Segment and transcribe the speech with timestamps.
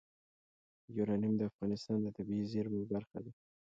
[0.97, 3.31] یورانیم د افغانستان د طبیعي زیرمو برخه ده.